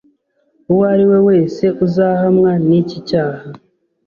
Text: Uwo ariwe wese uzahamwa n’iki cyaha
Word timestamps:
Uwo 0.71 0.83
ariwe 0.93 1.17
wese 1.27 1.63
uzahamwa 1.85 2.51
n’iki 2.67 2.99
cyaha 3.09 3.45